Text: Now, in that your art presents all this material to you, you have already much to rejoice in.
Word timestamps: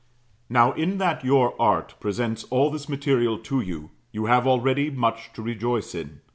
Now, 0.49 0.71
in 0.71 0.97
that 0.97 1.23
your 1.23 1.53
art 1.61 1.93
presents 1.99 2.43
all 2.45 2.71
this 2.71 2.89
material 2.89 3.37
to 3.37 3.61
you, 3.61 3.91
you 4.11 4.25
have 4.25 4.47
already 4.47 4.89
much 4.89 5.31
to 5.33 5.43
rejoice 5.43 5.93
in. 5.93 6.21